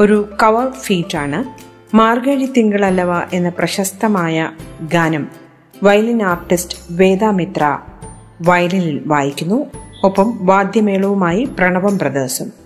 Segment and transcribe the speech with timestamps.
[0.00, 1.44] ഒരു കവർ ഫീറ്റാണ്.
[1.96, 4.50] മാർഗഴി തിങ്കളല്ലവ എന്ന പ്രശസ്തമായ
[4.92, 5.28] ഗാനം
[5.82, 7.78] വയലിൻ ആർട്ടിസ്റ്റ് വേദാമിത്ര
[8.42, 9.66] വയലിനിൽ വായിക്കുന്നു.
[10.04, 12.63] ഒപ്പം വാദ്യമേളവുമായി പ്രണവം ബ്രദേഴ്സും.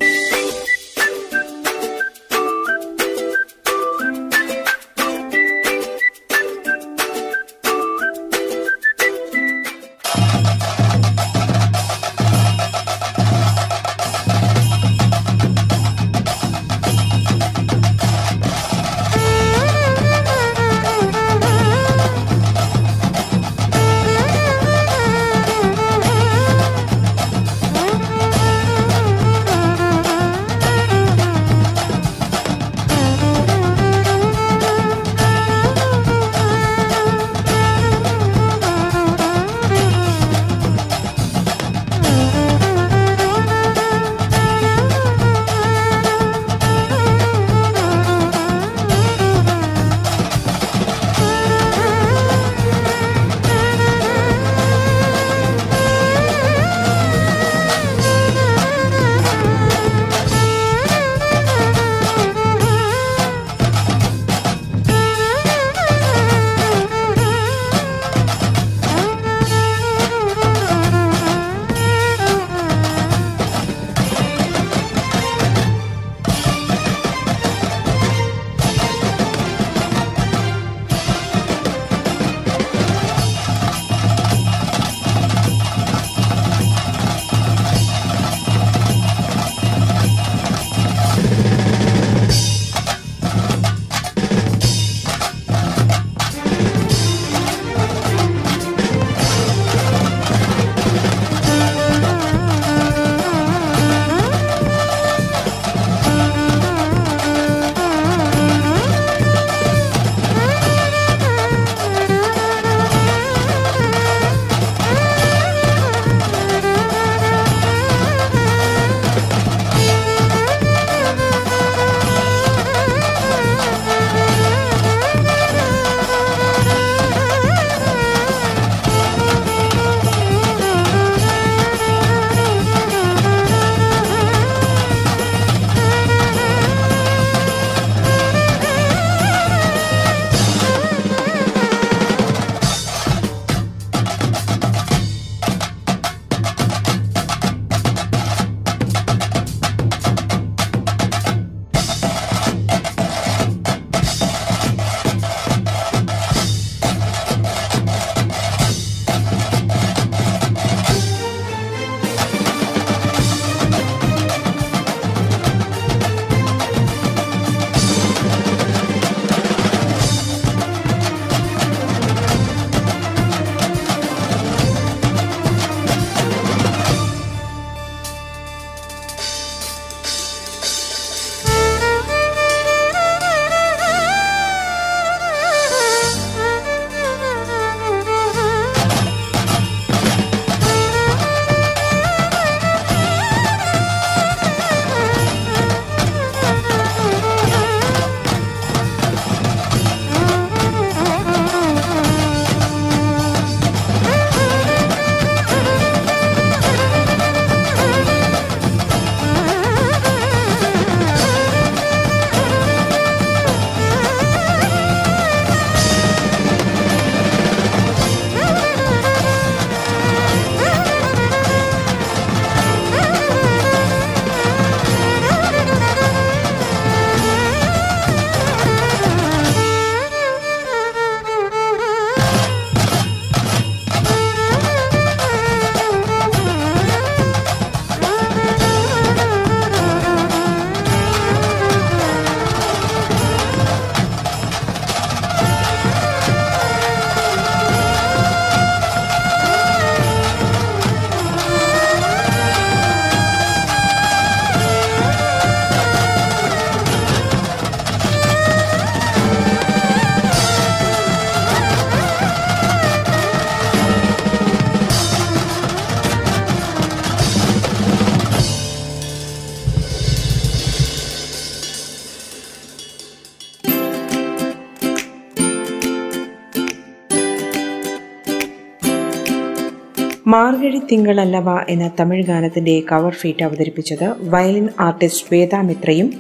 [280.28, 286.14] മാർഗഴി തിങ്കളല്ലവ എന്ന തമിഴ് ഗാനത്തിന്റെ കവർ ഫീറ്റ് അവതരിപ്പിച്ചത് വയലിൻ ആർട്ടിസ്റ്റ് വേദാമിത്രയും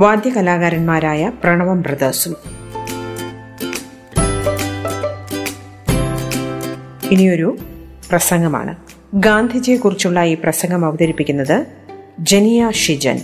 [0.00, 2.36] വാദ്യകലാകാരന്മാരായ പ്രണവം ബ്രദേഴ്സും.
[7.10, 7.56] ഇനിയൊരു
[8.10, 8.76] പ്രസംഗമാണ്.
[9.14, 11.66] ഗാന്ധിജിയെക്കുറിച്ചുള്ള ഈ പ്രസംഗം അവതരിപ്പിക്കുന്നത്
[12.20, 13.18] ജനിയ ഷിജൻ.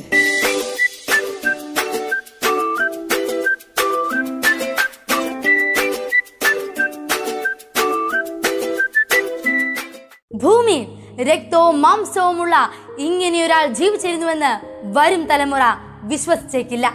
[11.22, 14.66] രക്തവും മാംസവുമുള്ള ഇങ്ങനെയൊരാൾ ജീവിച്ചിരുന്നുവെന്ന്
[14.98, 15.60] വരും തലമുറ
[16.02, 16.94] വിശ്വസിച്ചേക്കില്ല.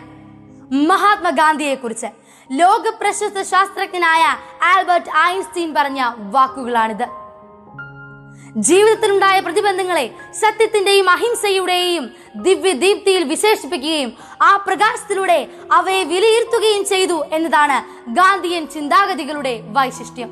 [0.72, 2.06] മഹാത്മാഗാന്ധിയെ കുറിച്ച്
[2.52, 4.24] ലോക പ്രശസ്ത ശാസ്ത്രജ്ഞനായ
[4.64, 7.06] ആൽബർട്ട് ഐൻസ്റ്റീൻ പറഞ്ഞ വാക്കുകളാണിത്.
[8.56, 20.30] ജീവിതത്തിലുണ്ടായ പ്രതിബന്ധങ്ങളെ സത്യത്തിന്റെയും അഹിംസയുടെയും ദിവ്യദീപ്തിയിൽ വിശേഷിപ്പിക്കുകയും ആ പ്രകാശത്തിലൂടെ അവയെ വിലയിരുത്തുകയും ചെയ്തു എന്നതാണ് ഗാന്ധിയൻ ചിന്താഗതികളുടെ വൈശിഷ്ട്യം.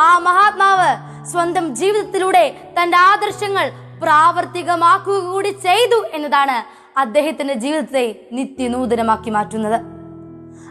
[0.00, 3.70] ആ മഹാത്മാവ് സ്വന്തം ജീവിതത്തിലൂടെ തന്റെ ആദർശങ്ങൾ
[4.02, 6.56] പ്രാവർത്തികമാക്കുക കൂടി ചെയ്തു എന്നതാണ്
[6.98, 9.78] അദ്ദേഹത്തിന്റെ ജീവിതത്തെ നിത്യനൂതനമാക്കി മാറ്റുന്നത്.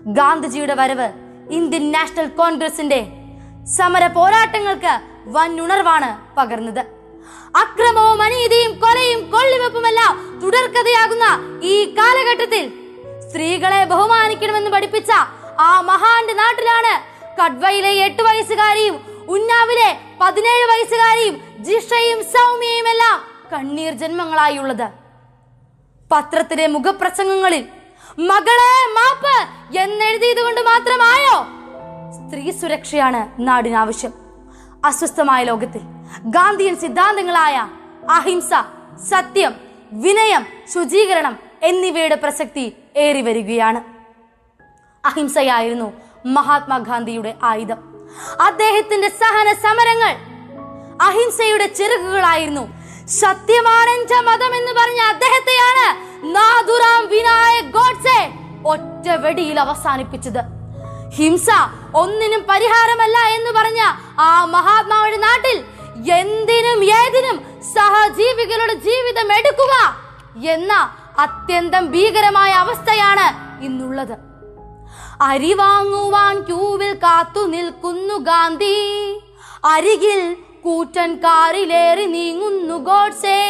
[0.07, 1.07] ഗാന്ധിജിയുടെ വരവ്
[1.51, 2.99] ഇന്ത്യൻ നാഷണൽ കോൺഗ്രസിന്റെ
[3.77, 4.93] സമര പോരാട്ടങ്ങൾക്ക്
[5.25, 6.83] വൻ ഉണർവാണ് പകർന്നത്.
[7.55, 11.25] അക്രമവും അനീതിയും കൊലയും കൊള്ളിവെപ്പുമെല്ലാം തുടർക്കഥയാകുന്ന
[11.63, 12.63] ഈ കാലഘട്ടത്തിൽ
[13.29, 15.11] സ്ത്രീകളെ ബഹുമാനിക്കണമെന്ന് പഠിപ്പിച്ച
[15.59, 16.93] ആ മഹാന്റെ നാട്ടിലാണ്
[17.39, 18.95] കഡ്വയിലെ എട്ട് വയസ്സുകാരിയും
[19.29, 19.89] ഉന്നാവിലെ
[20.21, 21.35] പതിനേഴ് വയസ്സുകാരിയും
[21.65, 23.17] ജിഷയും സൗമ്യയും എല്ലാം
[23.53, 24.87] കണ്ണീർ ജന്മങ്ങളായുള്ളത്.
[26.11, 27.65] പത്രത്തിലെ മുഖപ്രസംഗങ്ങളിൽ
[28.19, 29.35] മകളെ മാപ്പ്
[29.77, 31.35] എന്നെഴുതിയത് കൊണ്ട് മാത്രമായോ?
[32.17, 34.13] സ്ത്രീ സുരക്ഷയാണ് നാടിനാവശ്യം.
[34.85, 35.81] അസ്വസ്ഥമായ ലോകത്തിൽ
[36.25, 37.69] ഗാന്ധിയൻ സിദ്ധാന്തങ്ങളായ
[38.11, 38.49] അഹിംസ
[39.09, 39.53] സത്യം
[39.91, 42.65] വിനയം ശുചീകരണം എന്നിവയുടെ പ്രസക്തി
[42.97, 43.81] ഏറി വരികയാണ്
[45.05, 45.93] അഹിംസയായിരുന്നു
[46.25, 47.94] മഹാത്മാഗാന്ധിയുടെ ആയുധം.
[48.47, 50.13] അദ്ദേഹത്തിന്റെ സഹന സമരങ്ങൾ
[51.01, 52.65] അഹിംസയുടെ ചിറകുകളായിരുന്നു.
[53.21, 53.93] സത്യമാണ്
[54.27, 55.85] മതം എന്ന് പറഞ്ഞ അദ്ദേഹത്തെയാണ്
[56.35, 58.19] നാദുറാം വിനായക് ഗോഡ്സെ
[58.71, 60.41] ഒറ്റ വെടിയിൽ അവസാനിപ്പിച്ചത്.
[61.17, 61.47] ഹിംസ
[62.01, 63.81] ഒന്നിനും പരിഹാരമല്ല എന്ന് പറഞ്ഞ
[64.19, 65.57] ആ മഹാത്മാവിന്റെ നാട്ടിൽ
[66.19, 67.37] എന്തിനും ഏതിനും
[67.75, 69.75] സഹജീവികളുടെ ജീവിതം എടുക്കുക
[70.55, 70.73] എന്ന
[71.25, 73.27] അത്യന്തം ഭീകരമായ അവസ്ഥയാണ്
[73.65, 74.15] ഇന്നുള്ളത്.
[75.21, 78.75] അരി വാങ്ങുവാൻ ക്യൂവിൽ കാത്തു നിൽക്കുന്നു ഗാന്ധി.
[79.65, 83.41] അരികിൽ കൂറ്റൻ കാറിലേറി നീങ്ങുന്നു ഗോഡ്സേ.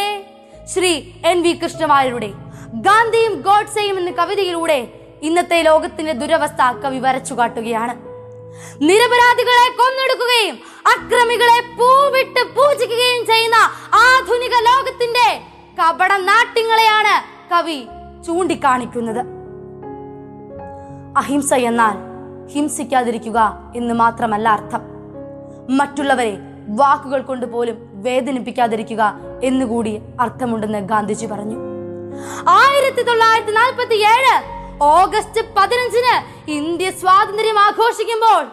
[0.74, 2.30] ശ്രീ എൻ വി കൃഷ്ണവാര്യരുടെ
[2.74, 4.88] ഗാന്ധിയും ഗോഡ്സേയും എന്ന കവിതയിലൂടെ
[5.22, 7.94] ഇന്നത്തെ ലോകത്തിന്റെ ദുരവസ്ഥ കവി വരച്ചു കാട്ടുകയാണ്.
[8.82, 10.56] നിരപരാധികളെ കൊന്നെടുക്കുകയും
[10.88, 13.56] അക്രമികളെ പൂവിട്ട് പൂജിക്കുകയും ചെയ്യുന്ന
[13.94, 15.42] ആധുനിക ലോകത്തിന്റെ
[15.80, 17.16] കപട നാട്യങ്ങളെയാണ്
[17.54, 17.80] കവി
[18.26, 19.45] ചൂണ്ടിക്കാണിക്കുന്നത്.
[21.18, 21.96] അഹിംസ എന്നാൽ
[22.54, 23.40] ഹിംസിക്കാതിരിക്കുക
[23.76, 24.82] എന്ന് മാത്രമല്ല അർത്ഥം.
[25.70, 26.34] മറ്റുള്ളവരെ
[26.80, 29.04] വാക്കുകൾ കൊണ്ട് പോലും വേദനിപ്പിക്കാതിരിക്കുക
[29.44, 31.58] എന്നുകൂടി അർത്ഥമുണ്ടെന്ന് ഗാന്ധിജി പറഞ്ഞു.
[32.62, 34.36] ആയിരത്തി തൊള്ളായിരത്തി നാൽപ്പത്തി ഏഴ്
[34.82, 36.14] ഓഗസ്റ്റ് പതിനഞ്ചിന്
[36.52, 38.44] ഇന്ത്യ സ്വാതന്ത്ര്യം ആഘോഷിക്കുമ്പോൾ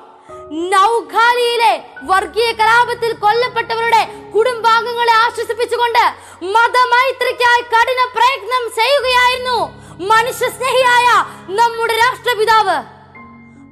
[0.72, 4.02] നൗഖാലിയിലെ വർഗീയ കലാപത്തിൽ കൊല്ലപ്പെട്ടവരുടെ
[4.34, 6.04] കുടുംബാംഗങ്ങളെ ആശ്വസിപ്പിച്ചുകൊണ്ട്
[6.56, 9.58] മതമൈത്രിക്കായി കഠിന പ്രയത്നം ചെയ്യുകയായിരുന്നു
[10.00, 11.08] മനുഷ്യ സ്നേഹിയായ
[11.48, 12.76] നമ്മുടെ രാഷ്ട്രപിതാവ്.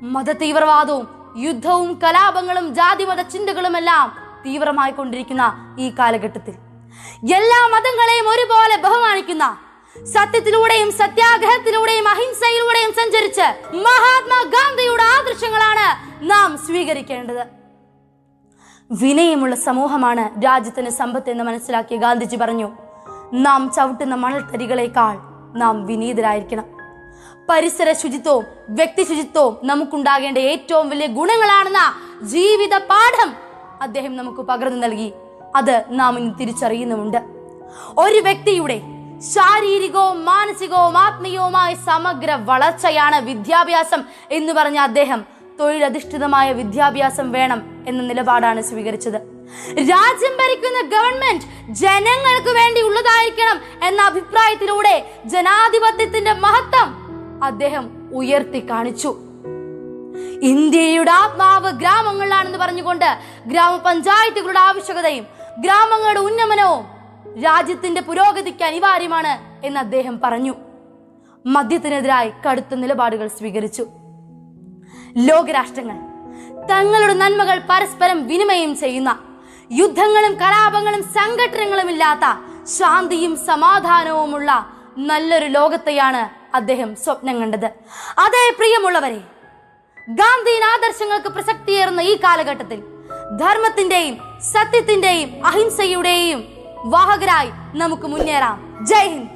[0.04, 4.08] മത തീവ്രവാദവും യുദ്ധവും കലാപങ്ങളും ജാതിമത ചിന്തകളുമെല്ലാം
[4.46, 6.54] തീവ്രമായി കൊണ്ടിരിക്കുന്ന ഈ കാലഘട്ടത്തിൽ.
[7.24, 9.56] എല്ലാ മതങ്ങളെയും ഒരുപോലെ ബഹുമാനിക്കുന്ന
[10.14, 15.88] സത്യത്തിലൂടെയും സത്യാഗ്രഹത്തിലൂടെയും അഹിംസയിലൂടെയും സഞ്ചരിച്ച് മഹാത്മാഗാന്ധിയുടെ ആദർശങ്ങളാണ്
[16.30, 17.46] നാം സ്വീകരിക്കേണ്ടത്.
[18.92, 22.70] വിനയമുള്ള സമൂഹമാണ് രാജ്യത്തിന് സമ്പത്ത് എന്ന് മനസ്സിലാക്കിയ ഗാന്ധിജി പറഞ്ഞു
[23.32, 26.64] നാം ചവിട്ടുന്ന മണൽത്തരികളെക്കാൾ നാം വിനീതരായിരിക്കണം.
[27.48, 31.78] പരിസര ശുചിത്വവും വ്യക്തി ശുചിത്വവും നമുക്കുണ്ടാകേണ്ട ഏറ്റവും വലിയ ഗുണങ്ങളാണെന്ന
[32.26, 33.32] ജീവിത പാഠം
[33.82, 35.12] അദ്ദേഹം നമുക്ക് പകർന്നു നൽകി.
[35.56, 37.16] അത് നാം ഇന്ന് തിരിച്ചറിയുന്നുമുണ്ട്.
[37.98, 38.80] ഒരു വ്യക്തിയുടെ
[39.32, 45.24] ശാരീരികവും മാനസികവും ആത്മീയവുമായ സമഗ്ര വളർച്ചയാണ് വിദ്യാഭ്യാസം എന്ന് പറഞ്ഞ അദ്ദേഹം
[45.60, 49.39] തൊഴിലധിഷ്ഠിതമായ വിദ്യാഭ്യാസം വേണം എന്ന നിലപാടാണ് സ്വീകരിച്ചത്.
[49.68, 56.96] രാജ്യം ഭരിക്കുന്ന ഗവൺമെന്റ് ജനങ്ങൾക്ക് വേണ്ടി ഉള്ളതായിരിക്കണം എന്ന അഭിപ്രായത്തിലൂടെ ജനാധിപത്യത്തിന്റെ മഹത്വം
[57.44, 59.16] അദ്ദേഹം ഉയർത്തി കാണിച്ചു.
[60.42, 65.26] ഇന്ത്യയുടെ ആത്മാവ് ഗ്രാമങ്ങളിലാണെന്ന് പറഞ്ഞുകൊണ്ട് ഗ്രാമപഞ്ചായത്തുകളുടെ ആവശ്യകതയും
[65.58, 66.84] ഗ്രാമങ്ങളുടെ ഉന്നമനവും
[67.40, 70.54] രാജ്യത്തിന്റെ പുരോഗതിക്ക് അനിവാര്യമാണ് എന്ന് അദ്ദേഹം പറഞ്ഞു.
[71.46, 73.86] മദ്യത്തിനെതിരായി കടുത്ത നിലപാടുകൾ സ്വീകരിച്ചു.
[75.16, 75.96] ലോകരാഷ്ട്രങ്ങൾ
[76.66, 79.18] തങ്ങളുടെ നന്മകൾ പരസ്പരം വിനിമയം ചെയ്യുന്ന
[79.72, 82.26] യുദ്ധങ്ങളും കലാപങ്ങളും സംഘടനകളും ഇല്ലാത്ത
[82.78, 84.66] ശാന്തിയും സമാധാനവുമുള്ള
[84.98, 86.22] നല്ലൊരു ലോകത്തെയാണ്
[86.56, 87.66] അദ്ദേഹം സ്വപ്നം കണ്ടത്.
[88.18, 89.20] അതേ പ്രിയമുള്ളവരെ
[90.08, 92.80] ഗാന്ധിയൻ ആദർശങ്ങൾക്ക് പ്രസക്തിയേറുന്ന ഈ കാലഘട്ടത്തിൽ
[93.38, 94.16] ധർമ്മത്തിന്റെയും
[94.52, 96.48] സത്യത്തിന്റെയും അഹിംസയുടെയും
[96.84, 98.86] വാഹകരായി നമുക്ക് മുന്നേറാം.
[98.86, 99.28] ജയ് ഹിന്ദ്.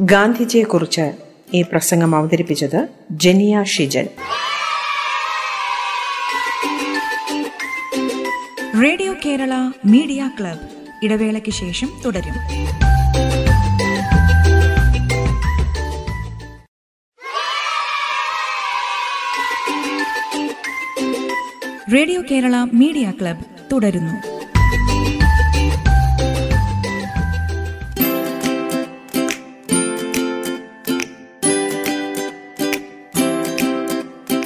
[0.00, 1.23] ഗാന്ധിജിയെക്കുറിച്ച്
[1.54, 4.06] ഈ പ്രസംഗം അവതരിപ്പിച്ചത് Janiya Shijan.
[8.82, 9.52] Radio Kerala
[9.84, 10.60] media club
[11.02, 12.34] ഇടവേളയ്ക്ക് ശേഷം തുടരും.
[21.94, 24.33] റേഡിയോ കേരള മീഡിയ ക്ലബ് തുടരുന്നു.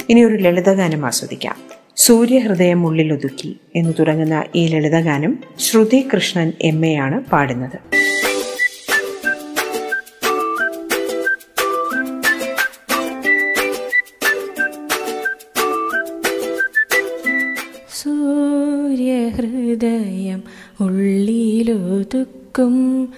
[0.09, 1.55] ഇനി ഒരു ലളിതഗാനം ആസ്വദിക്കാം.
[1.97, 7.79] സൂര്യഹൃദയം ഉള്ളിലൊതുക്കി എന്ന് തുടങ്ങുന്ന ഈ ലളിതഗാനം ശ്രുതി കൃഷ്ണൻ എം എ ആണ് പാടുന്നത്.
[18.03, 20.43] സൂര്യഹൃദയം
[20.81, 23.09] ഉള്ളിലൊതുക്കും.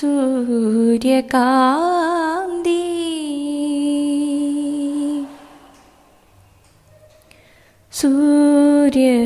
[0.00, 1.97] സൂര്യകാന്തി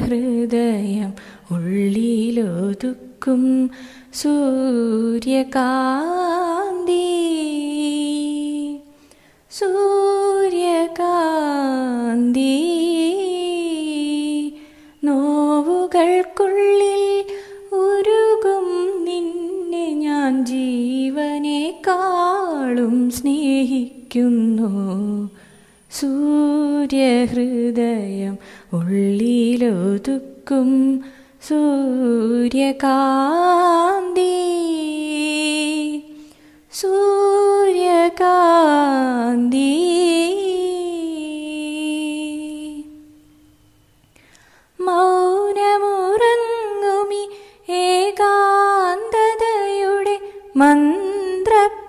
[0.03, 1.15] സൂര്യഹൃദയം
[1.51, 3.71] ഉള്ളിലൊതുക്കും.
[4.15, 6.22] സൂര്യകാന്തി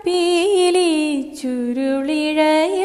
[0.05, 0.89] മന്ത്രപ്പീലി
[1.37, 2.82] ചുരുളിഴയിൽ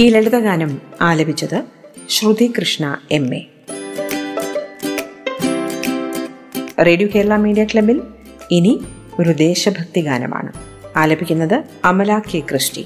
[0.00, 1.77] ഈ ലളിതഗാനം ആലപിച്ചത്
[2.10, 3.40] Shruti Krishna M A.
[6.82, 8.02] Radio Kerala media ക്ലബിൽ
[8.50, 8.80] ഇനി
[9.18, 10.52] ഒരു ദേശഭക്തി ഗാനമാണ്.
[10.96, 12.82] ആലപിക്കുന്നത് അമല കെ ക്രിസ്റ്റി.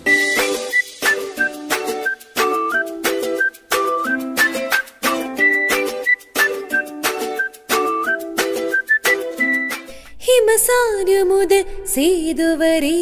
[10.25, 12.97] ഹിമസാനു മുതൽ സേതുവരെ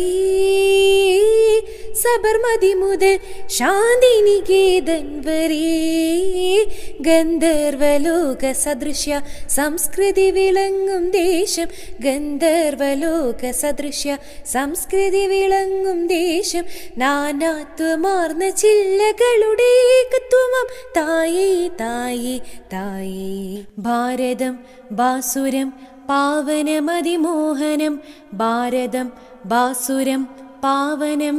[2.10, 6.66] സബർമതി മുതൽ ശാന്തിനികേതൻ വരെ.
[7.00, 11.66] ഗന്ധർവലോക സദൃശ്യ സംസ്കൃതി വിളങ്ങും ദേശം.
[12.00, 14.18] ഗന്ധർവലോക സദൃശ്യ
[14.52, 16.64] സംസ്കൃതി വിളങ്ങും ദേശം.
[16.98, 22.38] നാനാത്വമാർന്ന ചില്ലകളുടെ ഏകത്വമം തായേ തായേ
[22.72, 23.64] തായേ.
[23.78, 24.58] ഭാരതം
[24.92, 25.72] ബാസുരം
[26.08, 28.00] പാവനമതിമോഹനം.
[28.32, 29.12] ഭാരതം
[29.44, 31.38] ബാസുരം പാവനം.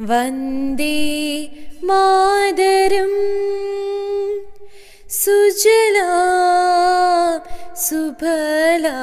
[0.01, 1.47] വന്ദേ
[1.83, 3.12] മാതരം.
[5.23, 6.12] सुजला
[7.75, 8.99] सुभला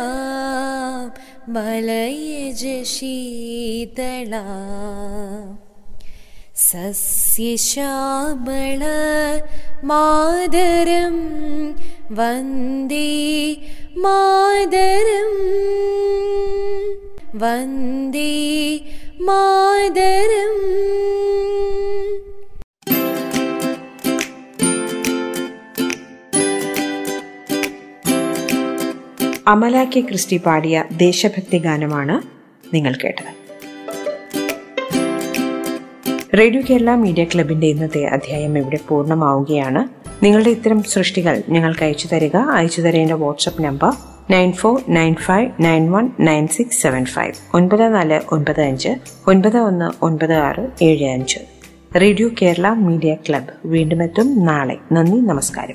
[1.49, 2.37] मलयजशीतला
[6.57, 9.39] सस्य श्यामला
[9.85, 11.17] मादरं
[12.11, 13.55] वन्दे
[13.97, 15.41] मादरम्।
[17.35, 18.81] वन्दे
[19.21, 20.65] मादरम्।
[29.47, 32.23] അമല കെ ക്രിസ്റ്റി പാടിയ ദേശഭക്തി ഗാനമാണ്
[32.75, 33.59] നിങ്ങൾ കേട്ടത്.
[36.39, 39.89] റേഡിയോ കേരള മീഡിയ ക്ലബിന്റെ ഇന്നത്തെ അധ്യായം ഇവിടെ പൂർണമാവുകയാണ്.
[40.25, 42.37] നിങ്ങളുടെ ഇത്തരം സൃഷ്ടികൾ ഞങ്ങൾക്ക് അയച്ചു തരിക.
[42.37, 43.93] അയച്ചു തരേണ്ട WhatsApp number
[44.31, 47.33] nine four nine five nine one nine six seven five.
[47.55, 48.89] ഒൻപത് നാല് ഒൻപത് അഞ്ച്
[49.27, 51.39] ഒൻപത് ഒന്ന് ഒൻപത് ആറ് ഏഴ് അഞ്ച്.
[51.97, 54.79] റേഡിയോ കേരള മീഡിയ ക്ലബ്ബ് വീണ്ടും എത്തും നാളെ.
[54.93, 55.75] നന്ദി നമസ്കാരം.